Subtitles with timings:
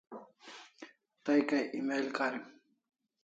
[1.23, 2.45] Tay kay email karim